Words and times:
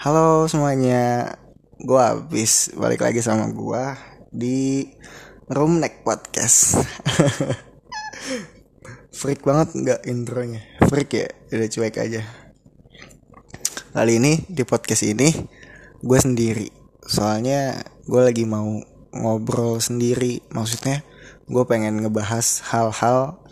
Halo 0.00 0.48
semuanya, 0.48 1.36
gue 1.76 2.00
habis 2.00 2.72
balik 2.72 3.04
lagi 3.04 3.20
sama 3.20 3.52
gue 3.52 3.84
di 4.32 4.88
Room 5.52 5.76
Neck 5.76 6.08
Podcast. 6.08 6.80
Freak 9.20 9.44
banget 9.44 9.76
nggak 9.76 10.00
intronya? 10.08 10.64
Freak 10.88 11.12
ya, 11.12 11.28
udah 11.52 11.68
cuek 11.68 12.00
aja. 12.00 12.24
Kali 13.92 14.16
ini 14.16 14.40
di 14.48 14.64
podcast 14.64 15.04
ini 15.04 15.36
gue 16.00 16.16
sendiri, 16.16 16.72
soalnya 17.04 17.84
gue 18.08 18.24
lagi 18.24 18.48
mau 18.48 18.80
ngobrol 19.12 19.84
sendiri. 19.84 20.40
Maksudnya 20.48 21.04
gue 21.44 21.64
pengen 21.68 22.00
ngebahas 22.00 22.64
hal-hal 22.72 23.44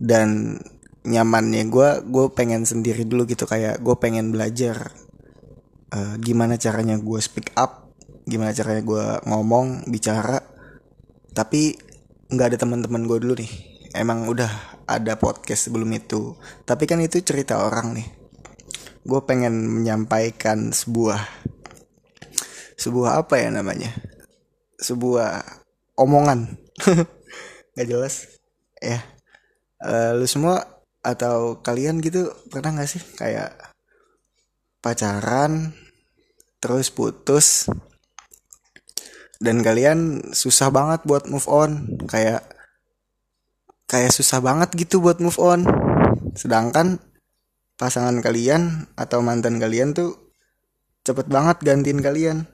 dan 0.00 0.56
nyamannya 1.04 1.68
gue 1.68 2.08
gue 2.08 2.26
pengen 2.32 2.64
sendiri 2.64 3.04
dulu 3.04 3.28
gitu 3.28 3.44
kayak 3.44 3.84
gue 3.84 3.96
pengen 4.00 4.32
belajar 4.32 5.03
uh, 5.94 6.14
gimana 6.18 6.58
caranya 6.58 6.98
gue 6.98 7.20
speak 7.22 7.54
up 7.54 7.84
gimana 8.24 8.56
caranya 8.56 8.82
gue 8.82 9.06
ngomong 9.28 9.88
bicara. 9.88 10.40
Tapi 11.34 11.76
nggak 12.32 12.48
ada 12.54 12.58
teman-teman 12.58 13.04
gue 13.04 13.18
dulu 13.20 13.34
nih. 13.36 13.52
Emang 13.94 14.26
udah 14.26 14.82
ada 14.88 15.14
podcast 15.20 15.68
sebelum 15.70 15.92
itu. 15.94 16.34
Tapi 16.64 16.88
kan 16.88 16.98
itu 17.04 17.20
cerita 17.20 17.62
orang 17.62 17.94
nih. 17.94 18.08
Gue 19.04 19.20
pengen 19.28 19.68
menyampaikan 19.68 20.72
sebuah 20.72 21.20
sebuah 22.80 23.22
apa 23.22 23.38
ya 23.38 23.52
namanya? 23.52 23.92
Sebuah 24.80 25.44
omongan. 26.00 26.56
Nggak 27.76 27.88
jelas. 27.88 28.14
Ya. 28.80 29.04
Uh, 29.84 30.16
lu 30.16 30.24
semua 30.24 30.64
atau 31.04 31.60
kalian 31.60 32.00
gitu 32.00 32.32
pernah 32.48 32.80
gak 32.80 32.88
sih 32.88 33.04
kayak 33.20 33.52
pacaran 34.80 35.76
terus 36.64 36.88
putus. 36.88 37.68
Dan 39.36 39.60
kalian 39.60 40.32
susah 40.32 40.72
banget 40.72 41.04
buat 41.04 41.28
move 41.28 41.44
on. 41.44 42.00
Kayak 42.08 42.48
kayak 43.84 44.16
susah 44.16 44.40
banget 44.40 44.72
gitu 44.72 45.04
buat 45.04 45.20
move 45.20 45.36
on. 45.36 45.68
Sedangkan 46.32 47.04
pasangan 47.76 48.16
kalian 48.24 48.88
atau 48.96 49.20
mantan 49.20 49.60
kalian 49.60 49.92
tuh 49.92 50.16
cepet 51.04 51.28
banget 51.28 51.60
gantiin 51.60 52.00
kalian. 52.00 52.48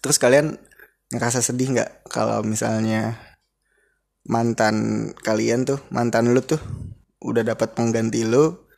Terus 0.00 0.16
kalian 0.16 0.56
ngerasa 1.12 1.44
sedih 1.44 1.76
nggak 1.76 2.08
kalau 2.08 2.40
misalnya 2.40 3.20
mantan 4.24 5.10
kalian 5.20 5.68
tuh 5.68 5.84
mantan 5.92 6.32
lu 6.32 6.40
tuh 6.40 6.62
udah 7.20 7.44
dapat 7.44 7.76
pengganti 7.76 8.24
lo 8.24 8.70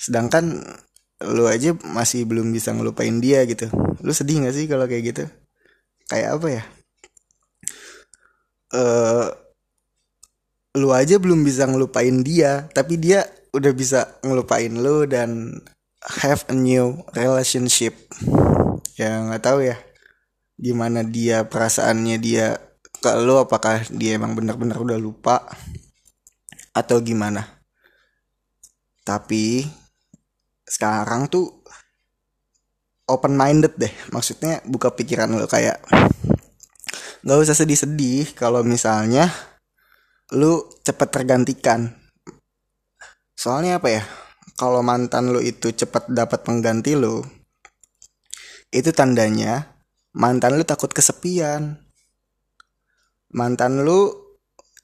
sedangkan 0.00 0.64
lo 1.22 1.50
aja 1.50 1.74
masih 1.82 2.22
belum 2.28 2.54
bisa 2.54 2.70
ngelupain 2.70 3.18
dia 3.18 3.42
gitu. 3.48 3.66
Lo 4.02 4.14
sedih 4.14 4.46
gak 4.46 4.54
sih 4.54 4.70
kalau 4.70 4.86
kayak 4.86 5.04
gitu? 5.14 5.24
Kayak 6.06 6.38
apa 6.38 6.48
ya? 6.48 6.62
Eh 8.68 8.78
uh, 8.78 9.26
lu 10.78 10.94
aja 10.94 11.18
belum 11.18 11.42
bisa 11.42 11.66
ngelupain 11.66 12.22
dia 12.22 12.70
tapi 12.70 13.00
dia 13.00 13.26
udah 13.50 13.72
bisa 13.74 14.20
ngelupain 14.22 14.70
lo 14.78 15.08
dan 15.08 15.58
have 16.22 16.46
a 16.46 16.54
new 16.54 17.02
relationship. 17.18 17.96
Ya 18.94 19.18
nggak 19.26 19.42
tahu 19.42 19.66
ya 19.66 19.76
gimana 20.58 21.06
dia 21.06 21.46
perasaannya 21.46 22.18
dia 22.18 22.58
ke 22.98 23.14
lo 23.22 23.46
apakah 23.46 23.86
dia 23.94 24.18
emang 24.18 24.34
benar-benar 24.34 24.78
udah 24.78 24.98
lupa 24.98 25.46
atau 26.74 27.02
gimana. 27.02 27.46
Tapi 29.02 29.66
sekarang 30.68 31.32
tuh 31.32 31.64
open 33.08 33.34
minded 33.34 33.74
deh. 33.80 33.90
Maksudnya 34.12 34.60
buka 34.68 34.92
pikiran 34.92 35.32
lo 35.32 35.48
kayak 35.48 35.80
nggak 37.24 37.38
usah 37.42 37.56
sedih-sedih 37.56 38.36
kalau 38.36 38.60
misalnya 38.62 39.32
lu 40.36 40.68
cepet 40.84 41.08
tergantikan. 41.08 41.96
Soalnya 43.32 43.80
apa 43.80 43.88
ya? 43.88 44.02
Kalau 44.58 44.84
mantan 44.84 45.32
lu 45.32 45.40
itu 45.40 45.72
cepet 45.72 46.10
dapat 46.12 46.44
pengganti 46.44 46.98
lu 46.98 47.22
itu 48.68 48.92
tandanya 48.92 49.80
mantan 50.12 50.60
lu 50.60 50.64
takut 50.68 50.92
kesepian. 50.92 51.80
Mantan 53.32 53.84
lu 53.84 54.12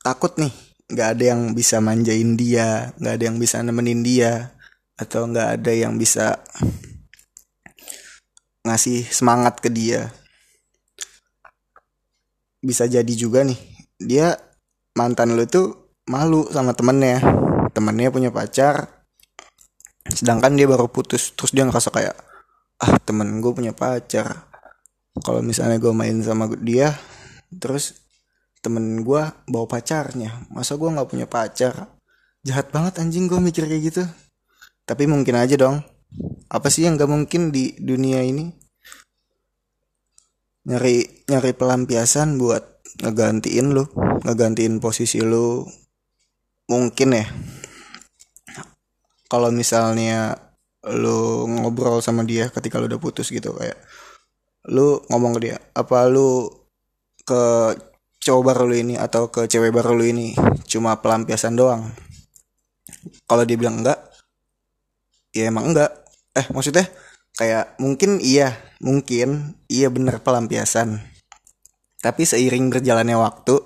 takut 0.04 0.36
nih 0.36 0.52
nggak 0.84 1.08
ada 1.16 1.24
yang 1.32 1.42
bisa 1.56 1.80
manjain 1.80 2.36
dia 2.36 2.92
nggak 3.00 3.14
ada 3.16 3.24
yang 3.24 3.40
bisa 3.40 3.64
nemenin 3.64 4.04
dia 4.04 4.53
atau 4.94 5.26
nggak 5.26 5.60
ada 5.60 5.72
yang 5.74 5.98
bisa 5.98 6.38
ngasih 8.64 9.04
semangat 9.10 9.60
ke 9.60 9.68
dia. 9.68 10.08
Bisa 12.64 12.88
jadi 12.88 13.12
juga 13.12 13.44
nih 13.44 13.58
dia 14.00 14.34
mantan 14.96 15.36
lu 15.36 15.44
tuh 15.44 15.96
malu 16.08 16.48
sama 16.48 16.72
temennya. 16.72 17.20
Temennya 17.74 18.14
punya 18.14 18.30
pacar 18.30 19.04
sedangkan 20.04 20.52
dia 20.52 20.68
baru 20.68 20.86
putus 20.92 21.32
terus 21.32 21.56
dia 21.56 21.64
ngerasa 21.64 21.88
kayak 21.88 22.14
ah 22.84 22.96
temen 23.02 23.40
gue 23.42 23.52
punya 23.52 23.74
pacar. 23.74 24.46
Kalau 25.22 25.40
misalnya 25.42 25.78
gue 25.78 25.94
main 25.94 26.18
sama 26.22 26.50
dia 26.58 26.94
terus 27.50 28.02
temen 28.64 29.04
gue 29.04 29.22
bawa 29.50 29.66
pacarnya 29.68 30.48
masa 30.48 30.78
gue 30.78 30.88
nggak 30.88 31.08
punya 31.10 31.26
pacar? 31.26 31.90
Jahat 32.44 32.68
banget 32.70 33.00
anjing 33.00 33.24
gue 33.24 33.40
mikir 33.40 33.64
kayak 33.64 33.82
gitu 33.92 34.04
tapi 34.84 35.08
mungkin 35.08 35.36
aja 35.40 35.56
dong. 35.56 35.80
Apa 36.52 36.70
sih 36.70 36.86
yang 36.86 37.00
gak 37.00 37.10
mungkin 37.10 37.50
di 37.50 37.74
dunia 37.80 38.22
ini? 38.22 38.52
Nyari 40.64 41.28
nyari 41.28 41.52
pelampiasan 41.52 42.40
buat 42.40 42.62
ngegantiin 43.02 43.74
lu 43.74 43.84
ngegantiin 44.24 44.78
posisi 44.78 45.20
lu. 45.20 45.64
Mungkin 46.70 47.08
ya. 47.12 47.26
Kalau 49.28 49.50
misalnya 49.50 50.36
lu 50.84 51.48
ngobrol 51.48 52.04
sama 52.04 52.22
dia 52.28 52.52
ketika 52.52 52.76
lu 52.76 52.86
udah 52.86 53.00
putus 53.00 53.32
gitu 53.32 53.56
kayak 53.56 53.80
lu 54.68 55.00
ngomong 55.08 55.36
ke 55.36 55.48
dia 55.48 55.56
apa 55.72 56.08
lu 56.12 56.44
ke 57.24 57.72
cowok 58.20 58.42
baru 58.44 58.64
lu 58.68 58.76
ini 58.76 58.94
atau 59.00 59.32
ke 59.32 59.48
cewek 59.48 59.72
baru 59.72 59.96
lu 59.96 60.04
ini 60.04 60.36
cuma 60.68 60.96
pelampiasan 61.00 61.56
doang? 61.56 61.92
Kalau 63.28 63.44
dia 63.44 63.56
bilang 63.56 63.84
enggak 63.84 64.13
ya 65.34 65.50
emang 65.50 65.74
enggak. 65.74 65.90
Eh 66.32 66.46
maksudnya 66.54 66.86
kayak 67.34 67.76
mungkin 67.82 68.22
iya 68.22 68.54
mungkin 68.78 69.58
iya 69.66 69.90
bener 69.90 70.22
pelampiasan. 70.22 71.02
Tapi 71.98 72.22
seiring 72.22 72.70
berjalannya 72.70 73.18
waktu 73.18 73.58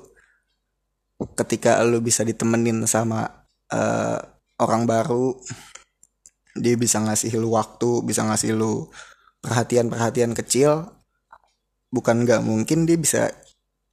ketika 1.36 1.82
lu 1.84 2.00
bisa 2.00 2.22
ditemenin 2.24 2.86
sama 2.88 3.26
uh, 3.74 4.18
orang 4.62 4.86
baru 4.86 5.34
dia 6.58 6.74
bisa 6.74 6.98
ngasih 7.02 7.38
lu 7.38 7.54
waktu 7.54 8.02
bisa 8.02 8.26
ngasih 8.26 8.54
lu 8.54 8.86
perhatian-perhatian 9.42 10.34
kecil 10.34 10.90
bukan 11.90 12.26
nggak 12.26 12.42
mungkin 12.42 12.86
dia 12.86 12.98
bisa 12.98 13.30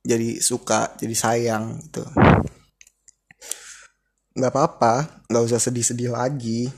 jadi 0.06 0.38
suka 0.38 0.94
jadi 1.02 1.16
sayang 1.18 1.82
gitu. 1.90 2.06
Nggak 4.38 4.52
apa-apa 4.52 5.26
nggak 5.26 5.44
usah 5.50 5.58
sedih-sedih 5.58 6.14
lagi 6.14 6.70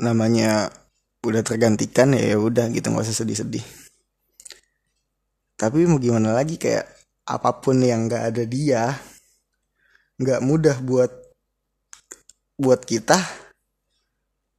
namanya 0.00 0.72
udah 1.20 1.44
tergantikan 1.44 2.16
ya 2.16 2.40
udah 2.40 2.72
gitu 2.72 2.88
nggak 2.88 3.04
usah 3.04 3.20
sedih-sedih. 3.20 3.62
Tapi 5.60 5.84
mau 5.84 6.00
gimana 6.00 6.32
lagi 6.32 6.56
kayak 6.56 6.88
apa 7.28 7.60
pun 7.60 7.84
yang 7.84 8.08
nggak 8.08 8.32
ada 8.32 8.42
dia 8.48 8.96
nggak 10.16 10.40
mudah 10.40 10.80
buat 10.80 11.12
buat 12.56 12.80
kita 12.88 13.20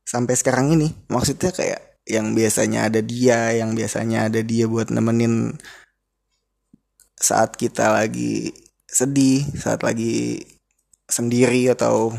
sampai 0.05 0.37
sekarang 0.37 0.77
ini. 0.77 0.93
Maksudnya 1.09 1.49
kayak 1.49 1.91
yang 2.05 2.37
biasanya 2.37 2.89
ada 2.89 3.01
dia 3.01 3.53
yang 3.53 3.73
biasanya 3.77 4.29
ada 4.29 4.41
dia 4.41 4.65
buat 4.65 4.89
nemenin 4.93 5.57
saat 7.17 7.53
kita 7.53 7.93
lagi 7.93 8.49
sedih 8.89 9.45
saat 9.53 9.85
lagi 9.85 10.41
sendiri 11.05 11.69
atau 11.69 12.11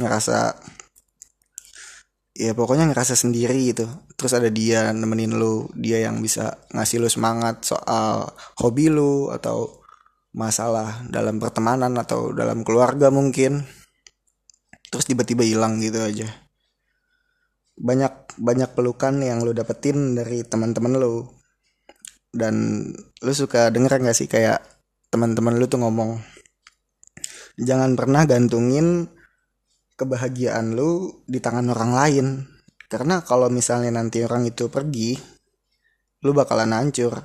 ngerasa 0.00 0.56
ya 2.36 2.52
pokoknya 2.52 2.92
ngerasa 2.92 3.16
sendiri 3.16 3.72
gitu. 3.72 3.88
Terus 4.14 4.32
ada 4.36 4.52
dia 4.52 4.92
nemenin 4.92 5.34
lu 5.36 5.68
dia 5.72 6.04
yang 6.04 6.20
bisa 6.20 6.60
ngasih 6.76 7.00
lu 7.00 7.08
semangat 7.08 7.64
soal 7.64 8.28
hobi 8.60 8.92
lu 8.92 9.32
atau 9.32 9.80
masalah 10.36 11.00
dalam 11.08 11.40
pertemanan 11.40 11.96
atau 11.96 12.36
dalam 12.36 12.60
keluarga 12.62 13.08
mungkin. 13.08 13.64
Terus 14.92 15.08
tiba-tiba 15.08 15.42
hilang 15.42 15.80
gitu 15.80 15.98
aja. 16.04 16.28
Banyak 17.76 18.40
banyak 18.40 18.70
pelukan 18.76 19.20
yang 19.24 19.40
lo 19.40 19.56
dapetin 19.56 20.16
dari 20.16 20.44
teman-teman 20.44 21.00
lo 21.00 21.36
dan 22.36 22.84
lo 23.24 23.32
suka 23.32 23.72
denger 23.72 23.96
gak 24.04 24.16
sih 24.16 24.28
kayak 24.28 24.60
teman-teman 25.08 25.56
lo 25.56 25.64
tuh 25.64 25.80
ngomong 25.80 26.20
jangan 27.56 27.96
pernah 27.96 28.28
gantungin 28.28 29.08
kebahagiaan 29.96 30.76
lo 30.76 31.24
di 31.24 31.40
tangan 31.40 31.72
orang 31.72 31.92
lain. 31.96 32.26
Karena 32.86 33.24
kalau 33.24 33.50
misalnya 33.50 33.90
nanti 33.90 34.22
orang 34.22 34.46
itu 34.46 34.70
pergi 34.70 35.16
lu 36.22 36.30
bakalan 36.36 36.76
hancur. 36.76 37.18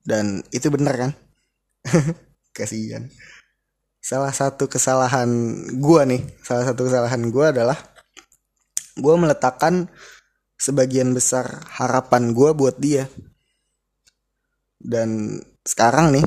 Dan 0.00 0.40
itu 0.54 0.70
bener 0.72 0.94
kan? 0.96 1.10
Kasihan. 2.56 3.10
Salah 4.00 4.32
satu 4.32 4.70
kesalahan 4.70 5.28
gua 5.80 6.04
nih 6.08 6.22
salah 6.44 6.72
satu 6.72 6.88
kesalahan 6.88 7.28
gua 7.32 7.52
adalah 7.52 7.76
gua 9.00 9.16
meletakkan 9.16 9.88
sebagian 10.60 11.12
besar 11.16 11.64
harapan 11.72 12.32
gua 12.32 12.54
buat 12.56 12.78
dia. 12.78 13.08
Dan 14.76 15.40
sekarang 15.64 16.12
nih 16.12 16.24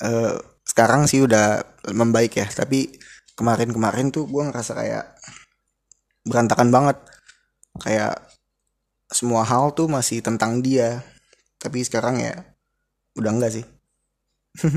uh, 0.00 0.40
sekarang 0.64 1.04
sih 1.04 1.24
udah 1.24 1.60
membaik 1.92 2.40
ya 2.40 2.48
tapi 2.48 2.88
kemarin-kemarin 3.38 4.10
tuh 4.10 4.26
gue 4.26 4.42
ngerasa 4.42 4.74
kayak 4.74 5.04
berantakan 6.26 6.74
banget. 6.74 6.98
Kayak 7.78 8.18
semua 9.14 9.46
hal 9.46 9.70
tuh 9.78 9.86
masih 9.86 10.18
tentang 10.18 10.58
dia. 10.58 11.06
Tapi 11.62 11.86
sekarang 11.86 12.18
ya 12.18 12.34
udah 13.14 13.30
enggak 13.30 13.62
sih. 13.62 13.64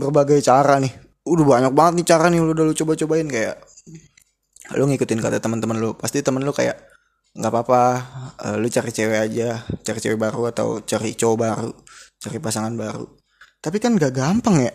Berbagai 0.00 0.40
cara 0.40 0.80
nih. 0.80 0.92
Udah 1.28 1.44
banyak 1.44 1.72
banget 1.76 1.92
nih 2.00 2.06
cara 2.08 2.32
nih 2.32 2.40
udah 2.40 2.64
lu 2.64 2.72
coba-cobain 2.72 3.28
kayak 3.28 3.60
lu 4.72 4.88
ngikutin 4.88 5.20
kata 5.20 5.36
teman-teman 5.36 5.76
lu. 5.76 5.92
Pasti 5.92 6.24
temen 6.24 6.40
lu 6.40 6.56
kayak 6.56 6.80
nggak 7.36 7.52
apa-apa 7.52 7.82
uh, 8.40 8.56
lu 8.56 8.72
cari 8.72 8.88
cewek 8.88 9.20
aja. 9.28 9.60
Cari 9.84 9.98
cewek 10.00 10.16
baru 10.16 10.48
atau 10.48 10.80
cari 10.80 11.12
cowok 11.12 11.36
baru. 11.36 11.72
Cari 12.16 12.38
pasangan 12.40 12.72
baru. 12.72 13.04
Tapi 13.60 13.76
kan 13.82 13.98
gak 13.98 14.14
gampang 14.14 14.62
ya. 14.62 14.72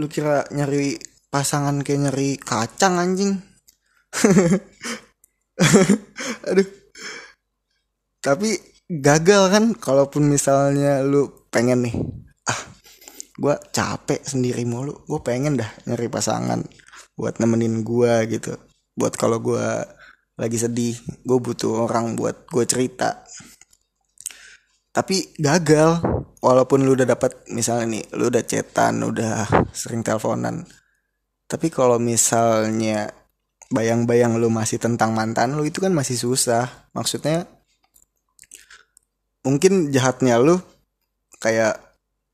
Lu 0.00 0.08
kira 0.08 0.42
nyari 0.48 0.96
pasangan 1.28 1.84
kayak 1.84 2.08
nyari 2.08 2.40
kacang 2.40 2.96
anjing. 2.96 3.36
Aduh. 6.48 6.68
Tapi 8.18 8.50
gagal 8.88 9.42
kan 9.52 9.64
kalaupun 9.76 10.28
misalnya 10.28 11.04
lu 11.04 11.28
pengen 11.52 11.86
nih. 11.86 11.94
Ah 12.48 12.60
gue 13.38 13.54
capek 13.70 14.24
sendiri 14.24 14.64
mulu. 14.64 15.04
Gue 15.04 15.20
pengen 15.20 15.60
dah 15.60 15.68
nyari 15.86 16.08
pasangan 16.08 16.64
buat 17.14 17.38
nemenin 17.38 17.84
gue 17.84 18.12
gitu. 18.32 18.56
Buat 18.96 19.14
kalau 19.14 19.38
gue 19.38 19.64
lagi 20.38 20.58
sedih 20.58 20.96
gue 21.26 21.38
butuh 21.38 21.86
orang 21.86 22.16
buat 22.16 22.48
gue 22.48 22.64
cerita. 22.64 23.22
Tapi 24.88 25.38
gagal 25.38 26.02
walaupun 26.42 26.82
lu 26.82 26.98
udah 26.98 27.06
dapat 27.06 27.46
misalnya 27.54 27.98
nih 27.98 28.04
lu 28.18 28.30
udah 28.30 28.42
cetan 28.42 29.04
udah 29.04 29.46
sering 29.70 30.02
teleponan 30.02 30.66
tapi 31.48 31.72
kalau 31.72 31.96
misalnya 31.96 33.08
bayang-bayang 33.72 34.36
lu 34.36 34.52
masih 34.52 34.76
tentang 34.76 35.16
mantan 35.16 35.56
lu 35.56 35.64
itu 35.64 35.80
kan 35.80 35.92
masih 35.96 36.20
susah. 36.20 36.68
Maksudnya 36.92 37.48
mungkin 39.40 39.88
jahatnya 39.88 40.36
lu 40.36 40.60
kayak 41.40 41.80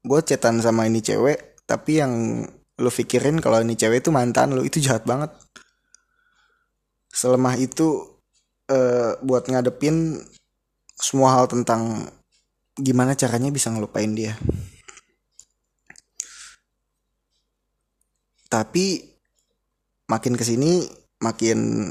gue 0.03 0.21
cetan 0.27 0.59
sama 0.59 0.91
ini 0.91 0.99
cewek 0.99 1.63
tapi 1.63 2.03
yang 2.03 2.43
lu 2.75 2.91
pikirin 2.91 3.39
kalau 3.39 3.63
ini 3.63 3.79
cewek 3.79 4.03
itu 4.03 4.11
mantan 4.11 4.59
lu 4.59 4.67
itu 4.67 4.83
jahat 4.83 5.07
banget. 5.07 5.31
Selemah 7.15 7.55
itu 7.55 8.19
uh, 8.67 9.15
buat 9.23 9.47
ngadepin 9.47 10.19
semua 10.99 11.39
hal 11.39 11.47
tentang 11.47 12.11
gimana 12.75 13.15
caranya 13.15 13.55
bisa 13.55 13.71
ngelupain 13.71 14.11
dia 14.19 14.35
tapi 18.55 19.03
makin 20.06 20.39
ke 20.39 20.47
sini 20.47 20.87
makin 21.19 21.91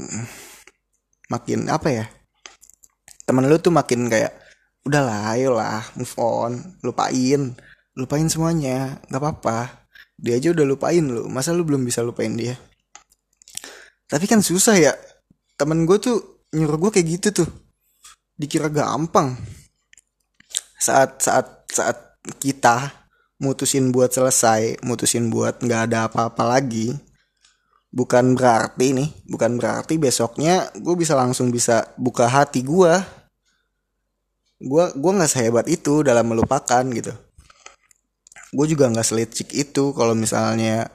makin 1.28 1.68
apa 1.68 1.88
ya? 1.92 2.06
Temen 3.28 3.44
lu 3.44 3.60
tuh 3.60 3.68
makin 3.68 4.08
kayak 4.08 4.32
udahlah 4.88 5.36
ayolah 5.36 5.84
move 6.00 6.16
on 6.16 6.80
lupain 6.80 7.52
lupain 7.92 8.24
semuanya 8.32 8.96
nggak 9.12 9.20
apa-apa. 9.20 9.88
Dia 10.16 10.40
aja 10.40 10.56
udah 10.56 10.64
lupain 10.64 11.04
lu 11.04 11.28
masa 11.28 11.52
lu 11.52 11.68
belum 11.68 11.84
bisa 11.84 12.00
lupain 12.00 12.32
dia? 12.32 12.56
Tapi 14.08 14.24
kan 14.24 14.40
susah 14.40 14.80
ya 14.80 14.92
temen 15.60 15.84
gue 15.84 16.00
tuh 16.00 16.48
nyuruh 16.56 16.88
gue 16.88 16.90
kayak 16.96 17.08
gitu 17.20 17.44
tuh 17.44 17.48
dikira 18.40 18.72
gampang. 18.72 19.36
Saat 20.80 21.20
saat 21.20 21.68
saat 21.68 22.16
kita 22.40 23.03
mutusin 23.42 23.90
buat 23.90 24.14
selesai 24.14 24.82
mutusin 24.86 25.30
buat 25.32 25.58
nggak 25.62 25.90
ada 25.90 26.06
apa-apa 26.06 26.44
lagi 26.46 26.94
bukan 27.94 28.34
berarti 28.34 28.94
nih 28.94 29.08
bukan 29.30 29.58
berarti 29.58 29.98
besoknya 29.98 30.70
gue 30.78 30.94
bisa 30.98 31.14
langsung 31.14 31.54
bisa 31.54 31.94
buka 31.98 32.26
hati 32.26 32.62
gue 32.62 32.94
gue 34.64 34.84
gue 34.96 35.10
nggak 35.12 35.30
sehebat 35.30 35.66
itu 35.68 36.00
dalam 36.00 36.24
melupakan 36.24 36.84
gitu. 36.88 37.12
Gue 38.54 38.66
juga 38.70 38.88
nggak 38.88 39.06
selicik 39.06 39.52
itu 39.52 39.92
kalau 39.92 40.16
misalnya 40.16 40.88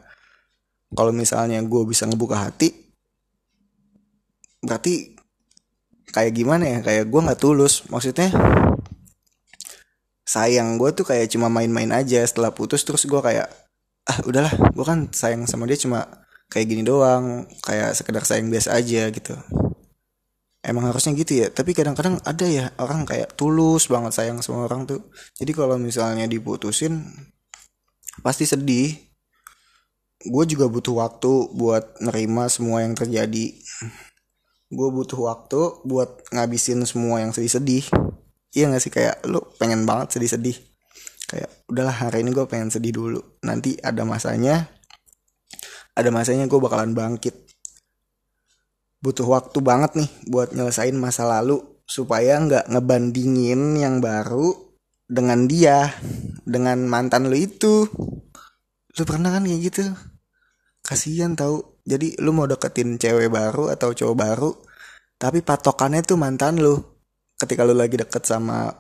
kalau 0.96 1.14
misalnya 1.14 1.62
gue 1.62 1.82
bisa 1.86 2.10
ngebuka 2.10 2.50
hati 2.50 2.74
berarti 4.64 5.14
kayak 6.10 6.34
gimana 6.34 6.66
ya? 6.66 6.80
Kayak 6.82 7.06
gue 7.12 7.22
nggak 7.22 7.40
tulus 7.40 7.86
maksudnya 7.92 8.32
sayang 10.30 10.78
gue 10.78 10.94
tuh 10.94 11.10
kayak 11.10 11.34
cuma 11.34 11.50
main-main 11.50 11.90
aja. 11.90 12.22
Setelah 12.22 12.54
putus 12.54 12.86
terus 12.86 13.10
gue 13.10 13.18
kayak 13.18 13.50
ah 14.06 14.18
udahlah 14.30 14.54
gue 14.54 14.86
kan 14.86 15.10
sayang 15.10 15.50
sama 15.50 15.66
dia 15.66 15.78
cuma 15.82 16.06
kayak 16.50 16.66
gini 16.70 16.82
doang 16.86 17.46
kayak 17.66 17.98
sekedar 17.98 18.22
sayang 18.22 18.54
biasa 18.54 18.78
aja 18.78 19.10
gitu. 19.10 19.34
Emang 20.62 20.86
harusnya 20.86 21.18
gitu 21.18 21.34
ya. 21.42 21.48
Tapi 21.50 21.74
kadang-kadang 21.74 22.22
ada 22.22 22.46
ya 22.46 22.70
orang 22.78 23.10
kayak 23.10 23.34
tulus 23.34 23.90
banget 23.90 24.14
sayang 24.14 24.38
sama 24.46 24.70
orang 24.70 24.86
tuh. 24.86 25.02
Jadi 25.40 25.52
kalau 25.58 25.82
misalnya 25.82 26.30
diputusin 26.30 27.02
pasti 28.22 28.46
sedih. 28.46 28.94
Gue 30.20 30.44
juga 30.44 30.68
butuh 30.68 31.00
waktu 31.00 31.56
buat 31.56 32.04
nerima 32.04 32.52
semua 32.52 32.84
yang 32.84 32.92
terjadi. 32.92 33.56
Gue 34.68 34.90
butuh 34.92 35.16
waktu 35.16 35.80
buat 35.88 36.28
ngabisin 36.36 36.84
semua 36.84 37.24
yang 37.24 37.32
sedih-sedih 37.32 37.88
iya 38.54 38.70
gak 38.70 38.82
sih? 38.82 38.92
Kayak 38.94 39.24
lu 39.28 39.42
pengen 39.58 39.84
banget 39.84 40.18
sedih-sedih. 40.18 40.58
Kayak 41.30 41.50
udahlah 41.70 41.94
hari 41.94 42.26
ini 42.26 42.34
gue 42.34 42.46
pengen 42.50 42.74
sedih 42.74 42.94
dulu. 42.94 43.22
Nanti 43.46 43.78
ada 43.82 44.02
masanya 44.04 44.66
ada 45.94 46.10
masanya 46.10 46.48
gue 46.48 46.60
bakalan 46.60 46.96
bangkit. 46.96 47.36
Butuh 49.00 49.28
waktu 49.28 49.60
banget 49.64 49.96
nih 50.00 50.10
buat 50.28 50.52
nyelesain 50.52 50.96
masa 50.96 51.28
lalu 51.28 51.60
supaya 51.86 52.40
nggak 52.40 52.72
ngebandingin 52.72 53.80
yang 53.80 54.00
baru 54.00 54.54
dengan 55.10 55.46
dia 55.46 55.94
dengan 56.44 56.86
mantan 56.90 57.30
lu 57.30 57.38
itu. 57.38 57.88
Lu 58.98 59.04
pernah 59.06 59.32
kan 59.32 59.46
kayak 59.46 59.62
gitu? 59.72 59.84
Kasihan 60.84 61.38
tau. 61.38 61.80
Jadi 61.86 62.20
lu 62.22 62.36
mau 62.36 62.46
deketin 62.46 62.98
cewek 63.02 63.34
baru 63.34 63.74
atau 63.74 63.94
cowok 63.96 64.18
baru 64.18 64.52
tapi 65.20 65.44
patokannya 65.44 66.02
tuh 66.02 66.16
mantan 66.16 66.64
lu 66.64 66.80
ketika 67.40 67.64
lu 67.64 67.74
lagi 67.74 67.96
deket 67.96 68.28
sama 68.28 68.76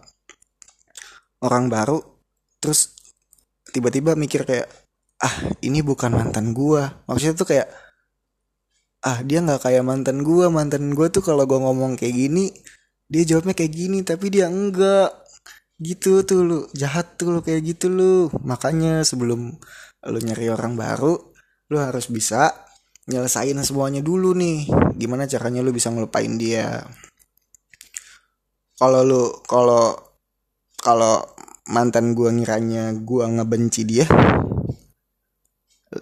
orang 1.39 1.71
baru 1.71 2.03
terus 2.59 2.91
tiba-tiba 3.71 4.19
mikir 4.19 4.43
kayak 4.43 4.67
ah 5.19 5.35
ini 5.63 5.83
bukan 5.83 6.15
mantan 6.15 6.51
gua. 6.55 7.03
Maksudnya 7.07 7.35
tuh 7.35 7.47
kayak 7.47 7.67
ah 9.03 9.19
dia 9.23 9.39
nggak 9.43 9.63
kayak 9.63 9.83
mantan 9.83 10.23
gua. 10.23 10.51
Mantan 10.51 10.91
gua 10.95 11.07
tuh 11.11 11.23
kalau 11.23 11.43
gua 11.47 11.59
ngomong 11.69 11.99
kayak 11.99 12.15
gini 12.15 12.51
dia 13.09 13.23
jawabnya 13.25 13.57
kayak 13.57 13.73
gini 13.73 13.99
tapi 14.03 14.31
dia 14.31 14.47
enggak. 14.47 15.11
Gitu 15.79 16.27
tuh 16.27 16.43
lu 16.43 16.59
jahat 16.75 17.15
tuh 17.15 17.35
lu 17.35 17.39
kayak 17.43 17.63
gitu 17.63 17.87
lu. 17.91 18.27
Makanya 18.43 19.03
sebelum 19.07 19.55
lu 20.07 20.19
nyari 20.19 20.51
orang 20.51 20.75
baru 20.75 21.15
lu 21.69 21.77
harus 21.77 22.09
bisa 22.09 22.51
nyelesain 23.07 23.55
semuanya 23.63 23.99
dulu 24.03 24.35
nih. 24.35 24.67
Gimana 24.95 25.27
caranya 25.27 25.63
lu 25.63 25.71
bisa 25.75 25.91
ngelupain 25.91 26.35
dia 26.39 26.83
kalau 28.79 29.03
lu 29.03 29.23
kalau 29.43 29.91
kalau 30.79 31.19
mantan 31.67 32.15
gue 32.15 32.31
ngiranya 32.31 32.95
gue 32.95 33.23
ngebenci 33.27 33.83
dia 33.83 34.07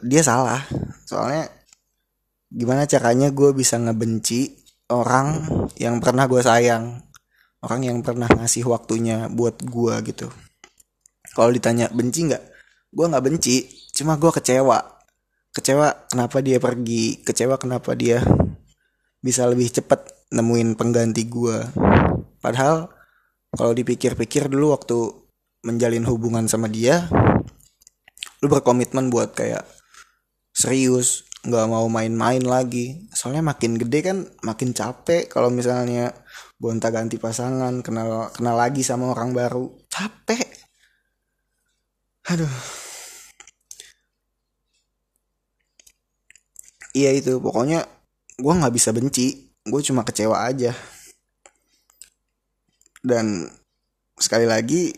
dia 0.06 0.22
salah. 0.22 0.62
Soalnya 1.10 1.50
gimana 2.54 2.86
caranya 2.86 3.34
gue 3.34 3.50
bisa 3.58 3.82
ngebenci 3.82 4.54
orang 4.94 5.42
yang 5.82 5.98
pernah 5.98 6.30
gue 6.30 6.38
sayang? 6.44 7.02
Orang 7.66 7.82
yang 7.82 8.06
pernah 8.06 8.30
ngasih 8.30 8.70
waktunya 8.70 9.26
buat 9.26 9.58
gue 9.66 9.96
gitu. 10.14 10.30
Kalau 11.34 11.50
ditanya 11.50 11.90
benci 11.90 12.30
nggak? 12.30 12.44
Gue 12.94 13.06
nggak 13.10 13.26
benci 13.26 13.66
cuma 13.98 14.22
gue 14.22 14.30
kecewa. 14.30 14.78
Kecewa 15.50 16.14
kenapa 16.14 16.46
dia 16.46 16.62
pergi 16.62 17.26
kecewa 17.26 17.58
kenapa 17.58 17.98
dia 17.98 18.22
bisa 19.18 19.50
lebih 19.50 19.74
cepat 19.74 20.30
nemuin 20.30 20.78
pengganti 20.78 21.26
gue 21.26 21.87
Padahal 22.40 22.92
kalau 23.54 23.74
dipikir-pikir 23.74 24.52
dulu 24.52 24.76
waktu 24.76 24.98
menjalin 25.66 26.06
hubungan 26.06 26.46
sama 26.46 26.70
dia, 26.70 27.10
lu 28.44 28.48
berkomitmen 28.48 29.10
buat 29.10 29.34
kayak 29.34 29.66
serius 30.54 31.26
nggak 31.48 31.68
mau 31.70 31.88
main-main 31.88 32.44
lagi. 32.44 33.08
Soalnya 33.14 33.42
makin 33.46 33.80
gede 33.80 34.00
kan 34.04 34.18
makin 34.44 34.76
capek 34.76 35.32
kalau 35.32 35.48
misalnya 35.50 36.12
bonta 36.60 36.90
ganti 36.90 37.16
pasangan 37.22 37.82
kenal 37.82 38.30
kenal 38.34 38.56
lagi 38.58 38.82
sama 38.84 39.14
orang 39.14 39.32
baru. 39.32 39.72
Capek. 39.88 40.44
Aduh. 42.34 42.52
Iya 46.98 47.14
itu 47.14 47.38
pokoknya 47.38 47.86
gue 48.38 48.54
nggak 48.54 48.74
bisa 48.74 48.90
benci 48.94 49.54
gue 49.66 49.82
cuma 49.82 50.06
kecewa 50.06 50.46
aja 50.46 50.72
dan 53.08 53.48
sekali 54.20 54.44
lagi 54.44 54.92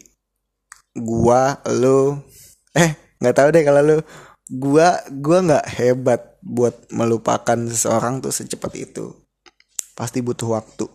gua 0.97 1.61
lo 1.69 2.25
eh 2.73 2.97
nggak 3.21 3.35
tahu 3.37 3.47
deh 3.53 3.61
kalau 3.61 3.81
lo 3.85 3.97
gua 4.49 4.97
gua 5.13 5.37
nggak 5.45 5.65
hebat 5.77 6.21
buat 6.41 6.89
melupakan 6.89 7.59
seseorang 7.67 8.23
tuh 8.23 8.33
secepat 8.33 8.73
itu. 8.79 9.13
Pasti 9.93 10.23
butuh 10.23 10.55
waktu. 10.55 10.87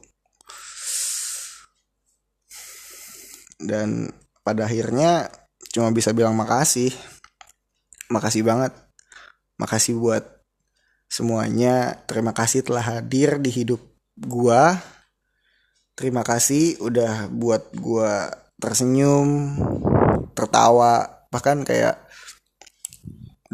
Dan 3.60 4.10
pada 4.42 4.66
akhirnya 4.66 5.28
cuma 5.72 5.92
bisa 5.92 6.10
bilang 6.16 6.34
makasih. 6.34 6.90
Makasih 8.08 8.42
banget. 8.44 8.72
Makasih 9.60 9.96
buat 9.96 10.24
semuanya. 11.06 12.02
Terima 12.08 12.32
kasih 12.32 12.64
telah 12.64 12.82
hadir 12.82 13.36
di 13.38 13.52
hidup 13.52 13.80
gua 14.16 14.80
terima 15.94 16.26
kasih 16.26 16.78
udah 16.82 17.30
buat 17.30 17.70
gua 17.78 18.30
tersenyum 18.58 19.58
tertawa 20.34 21.26
bahkan 21.30 21.62
kayak 21.62 21.98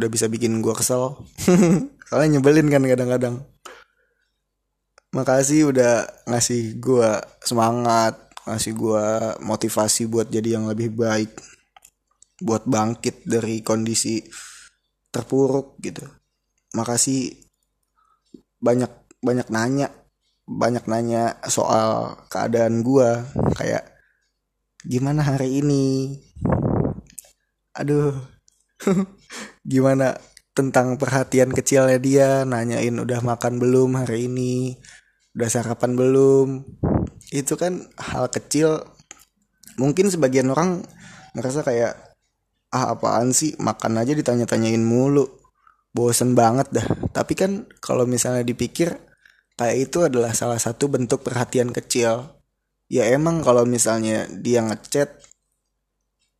udah 0.00 0.09
bisa 0.09 0.26
bikin 0.32 0.64
gua 0.64 0.73
kesel. 0.73 1.20
Soalnya 2.09 2.40
nyebelin 2.40 2.73
kan 2.73 2.85
kadang-kadang. 2.85 3.37
Makasih 5.12 5.68
udah 5.68 6.09
ngasih 6.25 6.80
gua 6.80 7.20
semangat 7.44 8.16
ngasih 8.49 8.73
gua 8.73 9.37
motivasi 9.44 10.09
buat 10.09 10.32
jadi 10.32 10.56
yang 10.56 10.64
lebih 10.66 10.97
baik 10.97 11.37
buat 12.40 12.64
bangkit 12.64 13.28
dari 13.28 13.61
kondisi 13.61 14.25
terpuruk 15.12 15.76
gitu. 15.85 16.09
Makasih 16.73 17.37
banyak 18.61 18.88
banyak 19.20 19.49
nanya 19.52 20.00
banyak 20.50 20.90
nanya 20.90 21.38
soal 21.47 22.19
keadaan 22.26 22.83
gua. 22.83 23.23
Kayak 23.54 23.87
gimana 24.83 25.23
hari 25.23 25.62
ini? 25.62 26.19
Aduh 27.78 28.19
gimana 29.73 30.19
tentang 30.50 30.99
perhatian 30.99 31.54
kecilnya 31.54 31.99
dia? 32.02 32.30
Nanyain 32.42 32.99
udah 32.99 33.23
makan 33.23 33.62
belum 33.62 34.02
hari 34.02 34.26
ini? 34.26 34.75
Udah 35.38 35.47
sarapan 35.47 35.95
belum? 35.95 36.66
Itu 37.30 37.54
kan 37.54 37.87
hal 37.95 38.26
kecil. 38.35 38.83
Mungkin 39.78 40.11
sebagian 40.11 40.50
orang 40.50 40.83
ngerasa 41.38 41.62
kayak 41.62 41.95
ah 42.75 42.99
apaan 42.99 43.30
sih? 43.30 43.54
Makan 43.62 44.02
aja 44.02 44.19
ditanya-tanyain 44.19 44.83
mulu. 44.83 45.30
Bosen 45.95 46.35
banget 46.35 46.75
dah. 46.75 46.87
Tapi 47.14 47.38
kan 47.38 47.71
kalau 47.78 48.02
misalnya 48.07 48.42
dipikir 48.42 49.10
kayak 49.61 49.76
itu 49.76 50.09
adalah 50.09 50.33
salah 50.33 50.57
satu 50.57 50.88
bentuk 50.88 51.21
perhatian 51.21 51.69
kecil. 51.69 52.33
Ya 52.88 53.05
emang 53.12 53.45
kalau 53.45 53.69
misalnya 53.69 54.25
dia 54.33 54.64
ngechat 54.64 55.21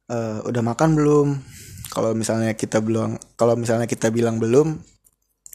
uh, 0.09 0.41
udah 0.49 0.62
makan 0.65 0.97
belum? 0.97 1.29
Kalau 1.93 2.17
misalnya 2.17 2.57
kita 2.57 2.81
belum 2.81 3.21
kalau 3.37 3.61
misalnya 3.61 3.85
kita 3.85 4.09
bilang 4.09 4.41
belum 4.41 4.73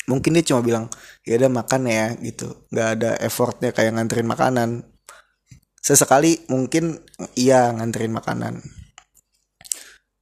mungkin 0.05 0.37
dia 0.37 0.45
cuma 0.45 0.61
bilang 0.61 0.93
ya 1.25 1.41
udah 1.41 1.49
makan 1.49 1.89
ya 1.89 2.13
gitu. 2.21 2.53
Nggak 2.69 2.87
ada 3.01 3.11
effortnya 3.17 3.73
kayak 3.73 3.97
nganterin 3.97 4.29
makanan. 4.29 4.69
Sesekali 5.81 6.45
mungkin 6.53 7.01
iya 7.33 7.73
nganterin 7.73 8.13
makanan. 8.13 8.61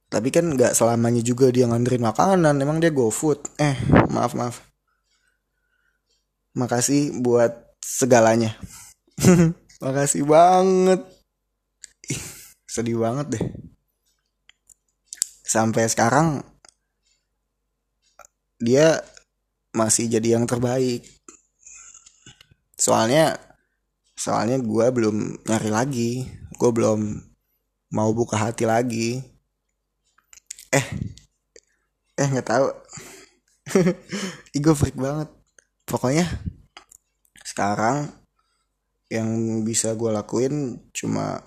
Tapi 0.08 0.28
kan 0.32 0.48
nggak 0.48 0.72
selamanya 0.72 1.20
juga 1.20 1.52
dia 1.52 1.68
nganterin 1.68 2.08
makanan. 2.08 2.56
Emang 2.56 2.80
dia 2.80 2.88
go 2.88 3.12
food? 3.12 3.44
Eh 3.60 3.76
maaf 4.08 4.32
maaf 4.32 4.73
makasih 6.54 7.18
buat 7.18 7.74
segalanya. 7.82 8.54
Makasih 9.84 10.24
banget. 10.24 11.02
Sedih 12.64 12.96
banget 13.02 13.36
deh. 13.36 13.46
Sampai 15.44 15.84
sekarang 15.90 16.40
dia 18.62 19.02
masih 19.74 20.08
jadi 20.08 20.40
yang 20.40 20.48
terbaik. 20.48 21.04
Soalnya 22.78 23.36
soalnya 24.16 24.56
gue 24.62 24.86
belum 24.88 25.44
nyari 25.44 25.70
lagi. 25.70 26.12
Gue 26.56 26.70
belum 26.72 27.20
mau 27.92 28.10
buka 28.14 28.40
hati 28.40 28.64
lagi. 28.64 29.20
Eh 30.72 30.86
eh 32.14 32.26
nggak 32.30 32.46
tahu. 32.46 32.66
Ego 34.56 34.72
freak 34.72 34.96
banget 34.96 35.43
pokoknya 35.84 36.26
sekarang 37.44 38.08
yang 39.12 39.28
bisa 39.62 39.94
gue 39.94 40.10
lakuin 40.10 40.80
cuma 40.90 41.38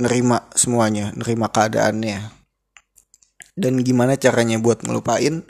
nerima 0.00 0.48
semuanya 0.56 1.12
nerima 1.12 1.50
keadaannya. 1.52 2.42
Dan 3.52 3.84
gimana 3.84 4.16
caranya 4.16 4.56
buat 4.56 4.80
ngelupain? 4.80 5.44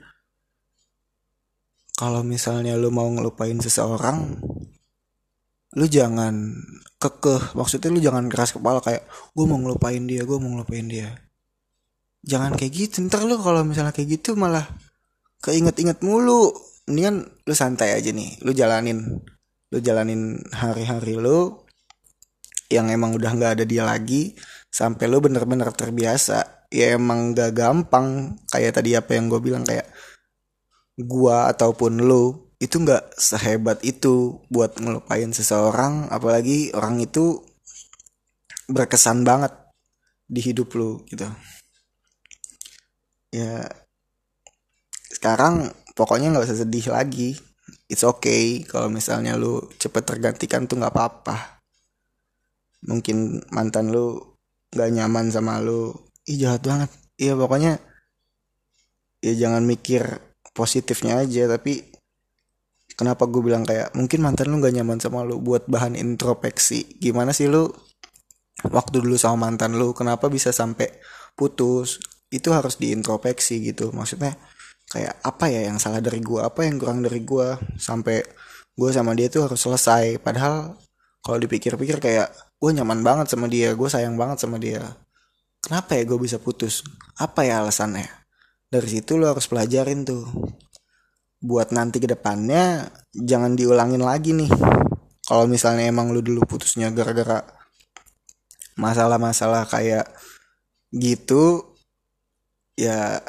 Kalau 1.94 2.26
misalnya 2.26 2.74
lu 2.74 2.90
mau 2.90 3.06
ngelupain 3.06 3.62
seseorang 3.62 4.42
lu 5.72 5.86
jangan 5.86 6.58
kekeh. 6.98 7.54
Maksudnya 7.54 7.88
lu 7.94 8.00
jangan 8.02 8.26
keras 8.26 8.58
kepala 8.58 8.82
kayak 8.82 9.06
gue 9.06 9.44
mau 9.46 9.56
ngelupain 9.60 10.02
dia 10.02 10.26
gue 10.26 10.36
mau 10.42 10.50
ngelupain 10.50 10.84
dia. 10.90 11.14
Jangan 12.26 12.58
kayak 12.58 12.72
gitu. 12.74 13.06
Ntar 13.06 13.22
lu 13.22 13.38
kalau 13.38 13.62
misalnya 13.62 13.94
kayak 13.94 14.18
gitu 14.18 14.34
malah 14.34 14.66
keinget-inget 15.46 16.02
mulu 16.02 16.71
kan 16.86 17.16
lu 17.22 17.54
santai 17.54 17.94
aja 17.94 18.10
nih 18.10 18.42
lu 18.42 18.50
jalanin 18.50 19.22
lu 19.72 19.78
jalanin 19.78 20.42
hari-hari 20.52 21.14
lu 21.16 21.62
yang 22.72 22.88
emang 22.88 23.12
udah 23.16 23.30
nggak 23.36 23.52
ada 23.60 23.64
dia 23.68 23.84
lagi 23.84 24.32
sampai 24.72 25.04
lu 25.06 25.20
bener-bener 25.20 25.68
terbiasa. 25.76 26.64
Ya 26.72 26.96
emang 26.96 27.36
gak 27.36 27.52
gampang 27.52 28.40
kayak 28.48 28.80
tadi 28.80 28.96
apa 28.96 29.12
yang 29.12 29.28
gue 29.28 29.36
bilang 29.44 29.60
kayak 29.60 29.84
gua 30.96 31.52
ataupun 31.52 32.00
lo 32.00 32.56
itu 32.56 32.80
nggak 32.80 33.12
sehebat 33.20 33.84
itu 33.84 34.40
buat 34.48 34.80
ngelupain 34.80 35.28
seseorang 35.36 36.08
apalagi 36.08 36.72
orang 36.72 36.96
itu 37.04 37.44
berkesan 38.72 39.20
banget 39.20 39.52
di 40.24 40.40
hidup 40.40 40.72
lo 40.72 41.04
gitu. 41.12 41.28
Ya 43.36 43.68
sekarang 45.12 45.76
pokoknya 45.96 46.32
nggak 46.32 46.46
usah 46.48 46.64
sedih 46.64 46.92
lagi. 46.92 47.36
It's 47.86 48.02
okay 48.02 48.64
kalau 48.64 48.88
misalnya 48.88 49.36
lu 49.38 49.62
cepet 49.78 50.02
tergantikan 50.04 50.66
tuh 50.66 50.80
nggak 50.80 50.92
apa-apa. 50.92 51.62
Mungkin 52.88 53.46
mantan 53.54 53.94
lu 53.94 54.18
nggak 54.72 54.90
nyaman 54.92 55.30
sama 55.30 55.62
lu. 55.62 55.94
Ih 56.26 56.38
jahat 56.40 56.64
banget. 56.64 56.90
Iya 57.20 57.38
pokoknya 57.38 57.78
ya 59.22 59.32
jangan 59.38 59.62
mikir 59.62 60.02
positifnya 60.52 61.22
aja 61.22 61.46
tapi 61.46 61.92
kenapa 62.98 63.24
gue 63.30 63.40
bilang 63.40 63.64
kayak 63.64 63.94
mungkin 63.96 64.20
mantan 64.20 64.52
lu 64.52 64.60
gak 64.60 64.74
nyaman 64.74 64.98
sama 65.00 65.24
lu 65.24 65.40
buat 65.40 65.66
bahan 65.66 65.96
introspeksi. 65.96 67.00
Gimana 67.00 67.32
sih 67.32 67.48
lu? 67.48 67.70
Waktu 68.62 69.02
dulu 69.02 69.16
sama 69.16 69.48
mantan 69.48 69.74
lu 69.74 69.96
kenapa 69.96 70.28
bisa 70.28 70.52
sampai 70.52 70.92
putus? 71.34 71.98
Itu 72.28 72.52
harus 72.52 72.76
diintrospeksi 72.78 73.64
gitu. 73.64 73.90
Maksudnya 73.90 74.36
kayak 74.92 75.24
apa 75.24 75.48
ya 75.48 75.72
yang 75.72 75.80
salah 75.80 76.04
dari 76.04 76.20
gue 76.20 76.36
apa 76.36 76.68
yang 76.68 76.76
kurang 76.76 77.00
dari 77.00 77.24
gue 77.24 77.56
sampai 77.80 78.20
gue 78.76 78.90
sama 78.92 79.16
dia 79.16 79.32
tuh 79.32 79.48
harus 79.48 79.56
selesai. 79.56 80.20
Padahal 80.20 80.76
kalau 81.24 81.38
dipikir-pikir 81.40 81.96
kayak 81.96 82.28
gue 82.60 82.70
nyaman 82.76 83.00
banget 83.00 83.32
sama 83.32 83.48
dia 83.48 83.72
gue 83.72 83.88
sayang 83.88 84.20
banget 84.20 84.44
sama 84.44 84.60
dia. 84.60 84.84
Kenapa 85.64 85.96
ya 85.96 86.04
gue 86.04 86.18
bisa 86.20 86.36
putus? 86.36 86.84
Apa 87.16 87.48
ya 87.48 87.64
alasannya? 87.64 88.04
Dari 88.68 88.88
situ 88.88 89.16
lo 89.16 89.32
harus 89.32 89.48
pelajarin 89.48 90.04
tuh. 90.04 90.28
Buat 91.40 91.72
nanti 91.72 91.96
ke 91.98 92.06
depannya 92.06 92.92
jangan 93.16 93.56
diulangin 93.56 94.04
lagi 94.04 94.36
nih. 94.36 94.50
Kalau 95.22 95.48
misalnya 95.48 95.88
emang 95.88 96.12
lu 96.12 96.20
dulu 96.20 96.44
putusnya 96.44 96.92
gara-gara 96.92 97.46
masalah-masalah 98.76 99.68
kayak 99.68 100.08
gitu 100.92 101.72
ya 102.76 103.20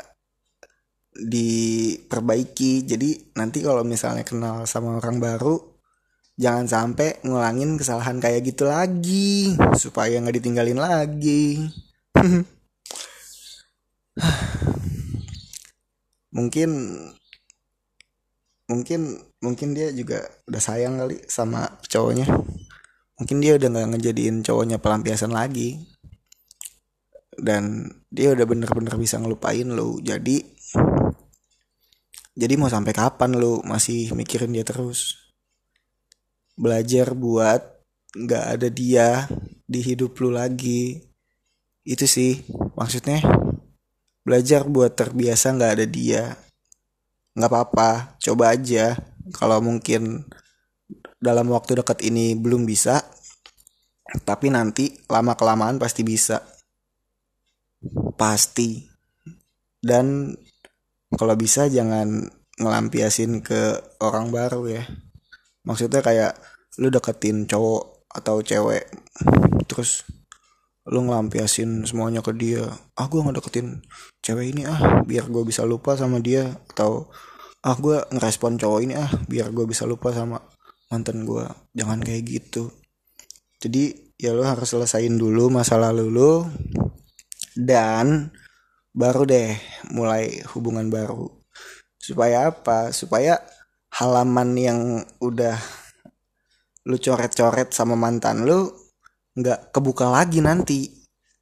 diperbaiki. 1.13 2.86
Jadi 2.89 3.34
nanti 3.38 3.62
kalau 3.62 3.86
misalnya 3.86 4.25
kenal 4.25 4.65
sama 4.65 4.98
orang 4.98 5.22
baru 5.22 5.74
jangan 6.34 6.65
sampai 6.65 7.22
ngulangin 7.22 7.77
kesalahan 7.77 8.17
kayak 8.17 8.41
gitu 8.41 8.65
lagi 8.65 9.53
supaya 9.77 10.17
nggak 10.17 10.41
ditinggalin 10.41 10.82
lagi. 10.82 11.70
Mungkin 16.34 16.70
mungkin 18.63 19.22
mungkin 19.38 19.77
dia 19.77 19.93
juga 19.93 20.25
udah 20.50 20.62
sayang 20.62 20.98
kali 20.98 21.22
sama 21.29 21.77
cowoknya. 21.86 22.25
Mungkin 23.22 23.38
dia 23.38 23.53
udah 23.62 23.70
nggak 23.70 23.89
ngejadiin 23.93 24.41
cowoknya 24.41 24.82
pelampiasan 24.82 25.29
lagi. 25.29 25.77
Dan 27.38 27.86
dia 28.10 28.34
udah 28.34 28.46
bener-bener 28.50 28.98
bisa 28.98 29.22
ngelupain 29.22 29.70
lo 29.70 30.01
jadi 30.01 30.52
jadi 32.34 32.58
mau 32.58 32.70
sampai 32.70 32.94
kapan 32.98 33.38
lo 33.38 33.62
masih 33.62 34.10
mikirin 34.18 34.54
dia 34.54 34.66
terus? 34.66 35.30
Belajar 36.58 37.13
buat 37.13 37.62
nggak 38.13 38.46
ada 38.58 38.68
dia 38.70 39.25
di 39.70 39.80
hidup 39.86 40.18
lu 40.22 40.34
lagi. 40.34 41.02
Itu 41.86 42.10
sih 42.10 42.42
maksudnya 42.74 43.22
belajar 44.25 44.66
buat 44.66 44.98
terbiasa 44.98 45.54
nggak 45.54 45.74
ada 45.78 45.86
dia. 45.86 46.24
Nggak 47.38 47.50
apa-apa 47.50 47.90
coba 48.18 48.58
aja. 48.58 48.98
Kalau 49.34 49.62
mungkin 49.62 50.25
dalam 51.22 51.48
waktu 51.54 51.80
dekat 51.80 52.04
ini 52.04 52.36
belum 52.36 52.68
bisa 52.68 53.02
tapi 54.22 54.54
nanti 54.54 54.94
lama 55.10 55.34
kelamaan 55.34 55.82
pasti 55.82 56.06
bisa. 56.06 56.38
Pasti. 58.13 58.86
Dan 59.82 60.38
kalau 61.17 61.36
bisa 61.38 61.70
jangan 61.70 62.29
ngelampiasin 62.58 63.41
ke 63.41 63.79
orang 64.01 64.29
baru 64.29 64.70
ya. 64.70 64.84
Maksudnya 65.65 66.03
kayak 66.03 66.34
lu 66.82 66.89
deketin 66.89 67.46
cowok 67.46 68.10
atau 68.13 68.41
cewek 68.41 68.89
terus 69.65 70.05
lu 70.89 71.08
ngelampiasin 71.08 71.88
semuanya 71.88 72.20
ke 72.20 72.36
dia. 72.36 72.67
Ah 73.00 73.08
gue 73.08 73.22
ngedeketin 73.24 73.82
cewek 74.20 74.53
ini 74.53 74.67
ah 74.67 75.01
biar 75.05 75.32
gue 75.32 75.43
bisa 75.48 75.63
lupa 75.63 75.96
sama 75.96 76.20
dia. 76.20 76.60
Atau 76.75 77.10
ah 77.63 77.75
gue 77.79 78.03
ngerespon 78.12 78.60
cowok 78.60 78.79
ini 78.84 78.93
ah 79.00 79.10
biar 79.25 79.50
gue 79.55 79.65
bisa 79.65 79.88
lupa 79.88 80.12
sama 80.12 80.43
mantan 80.91 81.25
gue 81.25 81.46
jangan 81.74 82.03
kayak 82.03 82.24
gitu. 82.27 82.70
Jadi 83.63 84.13
ya 84.20 84.36
lo 84.36 84.43
harus 84.43 84.70
selesain 84.70 85.15
dulu 85.15 85.50
masa 85.50 85.79
lalu 85.79 86.12
lo 86.12 86.48
dan 87.58 88.29
baru 88.93 89.25
deh 89.25 89.57
mulai 89.89 90.45
hubungan 90.53 90.88
baru. 90.88 91.27
Supaya 91.97 92.53
apa? 92.53 92.93
Supaya 92.93 93.41
halaman 93.97 94.53
yang 94.53 94.79
udah 95.21 95.57
lu 96.83 97.00
coret-coret 97.00 97.71
sama 97.71 97.95
mantan 97.95 98.43
lu 98.43 98.69
nggak 99.33 99.73
kebuka 99.73 100.13
lagi 100.13 100.39
nanti. 100.39 100.89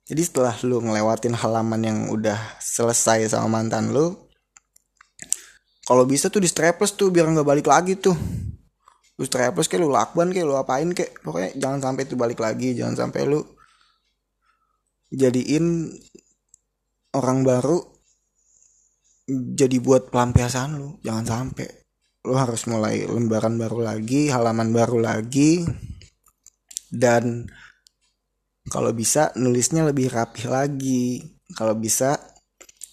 Jadi 0.08 0.22
setelah 0.24 0.56
lu 0.64 0.84
ngelewatin 0.84 1.36
halaman 1.36 1.82
yang 1.84 2.00
udah 2.12 2.40
selesai 2.60 3.32
sama 3.32 3.62
mantan 3.62 3.92
lu 3.92 4.16
kalau 5.82 6.08
bisa 6.08 6.32
tuh 6.32 6.40
di 6.40 6.48
strapless 6.48 6.96
tuh 6.96 7.12
biar 7.12 7.28
nggak 7.28 7.48
balik 7.48 7.68
lagi 7.68 8.00
tuh. 8.00 8.16
Lu 9.20 9.24
strapless 9.28 9.68
kayak 9.68 9.82
lu 9.84 9.90
lakban 9.92 10.32
kayak 10.32 10.48
lu 10.48 10.56
apain 10.56 10.88
kayak 10.94 11.20
pokoknya 11.20 11.52
jangan 11.58 11.80
sampai 11.84 12.04
itu 12.08 12.16
balik 12.16 12.40
lagi 12.40 12.74
jangan 12.78 12.96
sampai 12.96 13.28
lu 13.28 13.44
jadiin 15.12 15.92
orang 17.16 17.44
baru 17.44 17.80
jadi 19.32 19.78
buat 19.80 20.12
pelampiasan 20.12 20.80
lu 20.80 20.90
jangan 21.06 21.26
sampai. 21.26 21.70
Lu 22.28 22.38
harus 22.38 22.68
mulai 22.70 23.08
lembaran 23.08 23.58
baru 23.58 23.82
lagi 23.82 24.30
halaman 24.30 24.70
baru 24.76 25.00
lagi. 25.02 25.64
Dan 26.92 27.48
kalau 28.68 28.92
bisa 28.92 29.32
nulisnya 29.40 29.88
lebih 29.88 30.12
rapih 30.12 30.52
lagi. 30.52 31.24
Kalau 31.56 31.76
bisa 31.76 32.20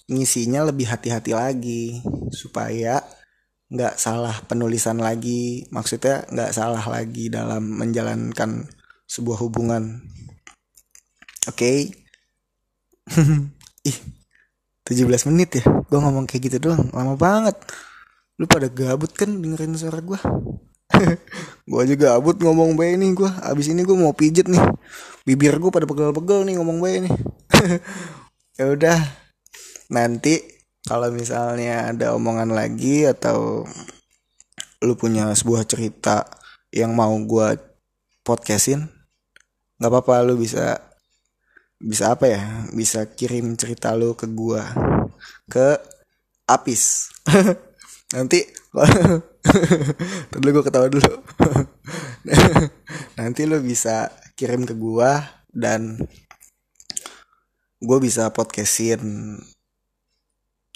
ngisinya 0.08 0.64
lebih 0.68 0.88
hati-hati 0.88 1.32
lagi. 1.34 2.00
Supaya 2.30 3.02
nggak 3.68 3.98
salah 4.00 4.38
penulisan 4.46 5.02
lagi. 5.02 5.66
Maksudnya 5.74 6.24
nggak 6.30 6.54
salah 6.54 6.84
lagi 6.86 7.28
dalam 7.28 7.66
menjalankan 7.76 8.64
sebuah 9.04 9.38
hubungan. 9.44 10.06
Oke? 11.48 11.90
okay? 13.08 13.48
ih 13.84 13.98
17 14.88 15.28
menit 15.28 15.60
ya? 15.60 15.64
Gue 15.64 15.98
ngomong 16.00 16.24
kayak 16.24 16.48
gitu 16.48 16.70
doang 16.70 16.88
lama 16.96 17.14
banget. 17.14 17.56
Lu 18.40 18.48
pada 18.48 18.70
gabut 18.72 19.12
kan 19.12 19.28
dengerin 19.28 19.76
suara 19.76 20.00
gue 20.00 20.18
gue 21.68 21.82
juga 21.94 22.16
gabut 22.16 22.40
ngomong 22.40 22.74
bayi 22.74 22.96
nih 22.96 23.12
gue 23.12 23.30
abis 23.44 23.70
ini 23.70 23.84
gue 23.84 23.94
mau 23.94 24.16
pijet 24.16 24.48
nih. 24.48 24.62
Bibir 25.28 25.60
gue 25.60 25.70
pada 25.70 25.84
pegel-pegel 25.84 26.48
nih 26.48 26.54
ngomong 26.58 26.78
bayi 26.80 27.06
nih. 27.06 27.14
Ya 28.58 28.74
udah 28.74 28.98
nanti 29.86 30.42
kalau 30.82 31.14
misalnya 31.14 31.94
ada 31.94 32.10
omongan 32.18 32.50
lagi 32.50 33.06
atau 33.06 33.62
lu 34.82 34.98
punya 34.98 35.30
sebuah 35.30 35.62
cerita 35.62 36.26
yang 36.74 36.90
mau 36.90 37.14
gue 37.22 37.54
podcastin 38.26 38.90
nggak 39.78 39.90
apa-apa 39.94 40.26
lu 40.26 40.34
bisa 40.34 40.87
bisa 41.78 42.14
apa 42.14 42.26
ya? 42.26 42.42
Bisa 42.74 43.06
kirim 43.14 43.54
cerita 43.54 43.94
lu 43.94 44.18
ke 44.18 44.26
gue 44.26 44.62
ke 45.46 45.78
apis. 46.44 47.14
Nanti 48.14 48.42
dulu 50.34 50.48
gue 50.58 50.64
ketawa 50.66 50.90
dulu. 50.90 51.12
Nanti 53.18 53.40
lu 53.46 53.62
bisa 53.62 54.10
kirim 54.34 54.66
ke 54.66 54.74
gue 54.74 55.10
dan 55.54 55.98
gue 57.78 57.98
bisa 58.02 58.34
podcastin 58.34 59.38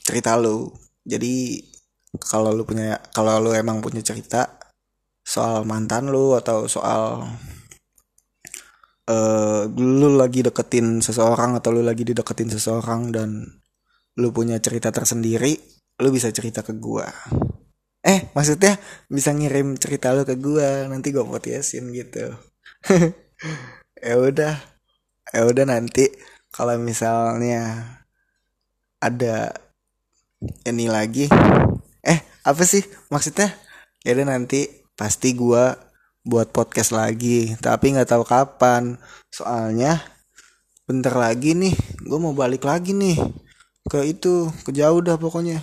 cerita 0.02 0.38
lu. 0.38 0.70
Jadi 1.02 1.66
kalau 2.22 2.52
lu 2.52 2.62
punya 2.68 3.00
kalau 3.16 3.40
lu 3.40 3.50
emang 3.56 3.80
punya 3.80 4.04
cerita 4.04 4.60
soal 5.22 5.64
mantan 5.64 6.10
lu 6.10 6.36
atau 6.36 6.66
soal 6.68 7.24
uh, 9.08 9.66
lu 9.72 10.14
lagi 10.14 10.44
deketin 10.44 11.02
seseorang 11.02 11.58
atau 11.58 11.74
lu 11.74 11.82
lagi 11.82 12.06
dideketin 12.06 12.50
seseorang 12.52 13.10
dan 13.10 13.30
lu 14.20 14.28
punya 14.30 14.60
cerita 14.60 14.92
tersendiri 14.92 15.56
lu 16.02 16.08
bisa 16.12 16.28
cerita 16.34 16.60
ke 16.66 16.76
gua. 16.76 17.08
Eh 18.02 18.32
maksudnya 18.34 18.76
bisa 19.06 19.30
ngirim 19.30 19.78
cerita 19.78 20.10
lu 20.12 20.26
ke 20.26 20.34
gua 20.36 20.90
nanti 20.90 21.14
gua 21.14 21.26
podcastin 21.26 21.90
gitu. 21.94 22.32
Ya 24.02 24.18
udah 24.18 24.58
ya 25.30 25.46
udah 25.46 25.62
nanti 25.62 26.10
kalau 26.50 26.74
misalnya 26.74 27.86
ada 28.98 29.54
ini 30.66 30.90
lagi. 30.90 31.30
Eh 32.02 32.18
apa 32.42 32.62
sih 32.66 32.82
maksudnya? 33.14 33.54
Ya 34.02 34.18
nanti 34.26 34.66
pasti 34.98 35.38
gua 35.38 35.91
buat 36.22 36.54
podcast 36.54 36.94
lagi 36.94 37.58
tapi 37.58 37.94
nggak 37.94 38.10
tahu 38.10 38.24
kapan. 38.26 38.98
Soalnya 39.30 39.98
bentar 40.86 41.14
lagi 41.14 41.54
nih 41.54 41.74
gue 42.02 42.18
mau 42.18 42.34
balik 42.34 42.66
lagi 42.66 42.94
nih. 42.94 43.18
Ke 43.86 44.06
itu 44.06 44.50
ke 44.62 44.70
jauh 44.70 45.02
dah 45.02 45.18
pokoknya. 45.18 45.62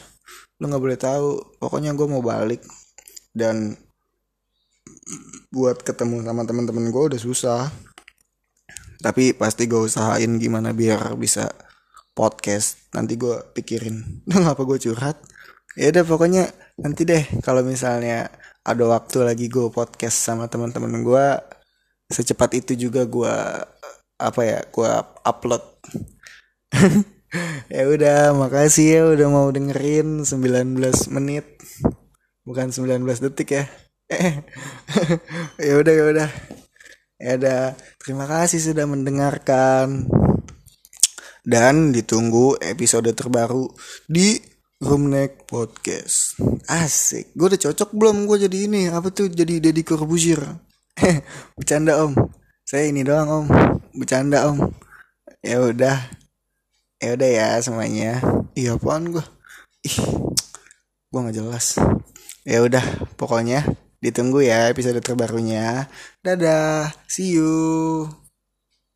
Lo 0.60 0.68
nggak 0.68 0.84
boleh 0.84 1.00
tahu 1.00 1.30
pokoknya 1.60 1.96
gue 1.96 2.08
mau 2.08 2.20
balik. 2.20 2.64
Dan 3.32 3.80
buat 5.50 5.82
ketemu 5.82 6.22
sama 6.22 6.44
teman-teman 6.44 6.92
gue 6.92 7.04
udah 7.16 7.22
susah. 7.22 7.72
Tapi 9.00 9.32
pasti 9.32 9.64
gue 9.64 9.80
usahain 9.80 10.36
gimana 10.36 10.76
biar 10.76 11.16
bisa 11.16 11.48
podcast. 12.12 12.92
Nanti 12.92 13.16
gue 13.16 13.40
pikirin 13.56 14.20
ngapa 14.28 14.60
gue 14.68 14.78
curhat? 14.78 15.24
Ya 15.80 15.96
udah 15.96 16.04
pokoknya 16.04 16.52
nanti 16.84 17.08
deh 17.08 17.24
kalau 17.40 17.64
misalnya 17.64 18.28
ada 18.64 18.84
waktu 18.86 19.24
lagi 19.24 19.46
gue 19.48 19.72
podcast 19.72 20.20
sama 20.20 20.52
teman-teman 20.52 21.02
gue 21.02 21.28
secepat 22.10 22.58
itu 22.58 22.74
juga 22.90 23.06
gue 23.06 23.36
apa 24.20 24.42
ya 24.44 24.60
gue 24.68 24.92
upload. 25.24 25.64
Ya 27.70 27.86
udah 27.86 28.34
makasih 28.34 28.88
ya 28.90 29.02
udah 29.06 29.28
mau 29.30 29.54
dengerin 29.54 30.26
19 30.26 30.82
menit. 31.14 31.46
Bukan 32.42 32.74
19 32.74 33.06
detik 33.06 33.54
ya. 33.54 33.70
Ya 35.62 35.74
udah 35.78 35.94
ya 35.94 36.06
udah. 36.10 36.30
Ya 37.22 37.32
udah. 37.38 37.78
Terima 38.02 38.26
kasih 38.26 38.74
sudah 38.74 38.90
mendengarkan. 38.90 40.10
Dan 41.46 41.94
ditunggu 41.94 42.58
episode 42.66 43.14
terbaru 43.14 43.70
di 44.10 44.42
Roomneck 44.80 45.44
Podcast. 45.44 46.40
Asik. 46.72 47.36
Gue 47.36 47.52
udah 47.52 47.60
cocok 47.60 47.92
belum 47.92 48.24
gue 48.24 48.48
jadi 48.48 48.58
ini? 48.64 48.88
Apa 48.88 49.12
tuh 49.12 49.28
jadi 49.28 49.60
Deddy 49.60 49.84
Corbuzier? 49.84 50.40
Bercanda 51.60 52.00
om. 52.00 52.16
Saya 52.64 52.88
ini 52.88 53.04
doang 53.04 53.28
om. 53.28 53.46
Bercanda 53.92 54.48
om. 54.48 54.72
Ya 55.44 55.60
udah. 55.60 56.00
Ya 56.96 57.12
udah 57.12 57.28
ya 57.28 57.48
semuanya. 57.60 58.24
Iya 58.56 58.80
apaan 58.80 59.12
gue? 59.12 59.26
Ih. 59.84 60.00
Gue 61.12 61.20
gak 61.28 61.36
jelas. 61.36 61.76
Ya 62.48 62.64
udah. 62.64 62.84
Pokoknya 63.20 63.68
ditunggu 64.00 64.48
ya 64.48 64.72
episode 64.72 65.04
terbarunya. 65.04 65.92
Dadah. 66.24 66.88
See 67.12 67.36
you. 67.36 68.08